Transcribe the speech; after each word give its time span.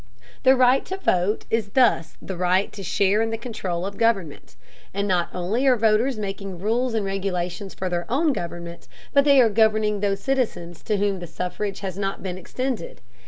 The 0.41 0.55
right 0.55 0.83
to 0.85 0.97
vote 0.97 1.45
is 1.51 1.69
thus 1.69 2.17
the 2.19 2.35
right 2.35 2.73
to 2.73 2.81
share 2.81 3.21
in 3.21 3.29
the 3.29 3.37
control 3.37 3.85
of 3.85 3.99
government. 3.99 4.55
And 4.95 5.07
not 5.07 5.29
only 5.31 5.67
are 5.67 5.75
voters 5.77 6.17
making 6.17 6.57
rules 6.57 6.95
and 6.95 7.05
regulations 7.05 7.75
for 7.75 7.87
their 7.87 8.07
own 8.09 8.33
government, 8.33 8.87
but 9.13 9.25
they 9.25 9.39
are 9.41 9.47
governing 9.51 9.99
those 9.99 10.19
citizens 10.19 10.81
to 10.85 10.97
whom 10.97 11.19
the 11.19 11.27
suffrage 11.27 11.81
has 11.81 11.99
not 11.99 12.23
been 12.23 12.39
extended. 12.39 13.01